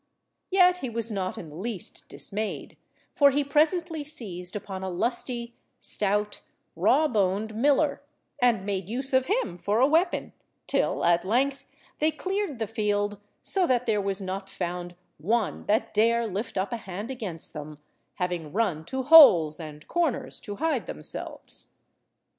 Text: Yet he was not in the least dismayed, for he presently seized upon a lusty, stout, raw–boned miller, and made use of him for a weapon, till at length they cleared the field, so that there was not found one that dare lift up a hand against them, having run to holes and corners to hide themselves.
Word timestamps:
Yet 0.49 0.79
he 0.79 0.89
was 0.89 1.11
not 1.11 1.37
in 1.37 1.49
the 1.49 1.55
least 1.55 2.05
dismayed, 2.09 2.75
for 3.13 3.29
he 3.29 3.43
presently 3.43 4.03
seized 4.03 4.55
upon 4.55 4.81
a 4.83 4.89
lusty, 4.89 5.53
stout, 5.79 6.41
raw–boned 6.75 7.53
miller, 7.53 8.01
and 8.41 8.65
made 8.65 8.89
use 8.89 9.13
of 9.13 9.27
him 9.27 9.59
for 9.59 9.79
a 9.79 9.85
weapon, 9.85 10.33
till 10.65 11.05
at 11.05 11.23
length 11.23 11.65
they 11.99 12.09
cleared 12.09 12.57
the 12.57 12.65
field, 12.65 13.19
so 13.43 13.67
that 13.67 13.85
there 13.85 14.01
was 14.01 14.19
not 14.19 14.49
found 14.49 14.95
one 15.19 15.67
that 15.67 15.93
dare 15.93 16.25
lift 16.25 16.57
up 16.57 16.73
a 16.73 16.77
hand 16.77 17.11
against 17.11 17.53
them, 17.53 17.77
having 18.15 18.51
run 18.51 18.83
to 18.85 19.03
holes 19.03 19.59
and 19.59 19.87
corners 19.87 20.39
to 20.39 20.55
hide 20.55 20.87
themselves. 20.87 21.67